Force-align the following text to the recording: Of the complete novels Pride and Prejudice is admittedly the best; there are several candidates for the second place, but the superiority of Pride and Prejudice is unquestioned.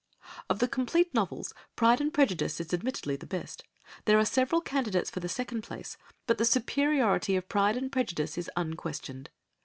Of 0.49 0.57
the 0.57 0.67
complete 0.67 1.13
novels 1.13 1.53
Pride 1.75 2.01
and 2.01 2.11
Prejudice 2.11 2.59
is 2.59 2.73
admittedly 2.73 3.17
the 3.17 3.27
best; 3.27 3.63
there 4.05 4.17
are 4.17 4.25
several 4.25 4.59
candidates 4.59 5.11
for 5.11 5.19
the 5.19 5.29
second 5.29 5.61
place, 5.61 5.95
but 6.25 6.39
the 6.39 6.43
superiority 6.45 7.35
of 7.35 7.47
Pride 7.47 7.77
and 7.77 7.91
Prejudice 7.91 8.35
is 8.35 8.49
unquestioned. 8.57 9.29